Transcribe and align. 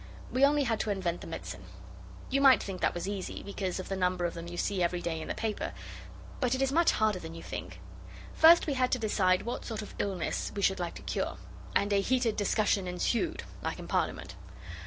We 0.31 0.43
only 0.45 0.63
had 0.63 0.79
to 0.79 0.89
invent 0.89 1.21
the 1.21 1.27
medicine. 1.27 1.63
You 2.31 2.41
might 2.41 2.63
think 2.63 2.81
that 2.81 2.95
was 2.95 3.07
easy, 3.07 3.43
because 3.43 3.79
of 3.79 3.87
the 3.87 3.95
number 3.95 4.25
of 4.25 4.33
them 4.33 4.47
you 4.47 4.57
see 4.57 4.81
every 4.81 4.99
day 4.99 5.21
in 5.21 5.27
the 5.27 5.35
paper, 5.35 5.73
but 6.39 6.55
it 6.55 6.61
is 6.63 6.71
much 6.71 6.93
harder 6.93 7.19
than 7.19 7.35
you 7.35 7.43
think. 7.43 7.79
First 8.33 8.65
we 8.65 8.73
had 8.73 8.91
to 8.93 8.97
decide 8.97 9.43
what 9.43 9.63
sort 9.63 9.83
of 9.83 9.93
illness 9.99 10.51
we 10.55 10.63
should 10.63 10.79
like 10.79 10.95
to 10.95 11.03
cure, 11.03 11.37
and 11.75 11.93
a 11.93 12.01
'heated 12.01 12.35
discussion 12.35 12.87
ensued', 12.87 13.43
like 13.61 13.77
in 13.77 13.87
Parliament. 13.87 14.33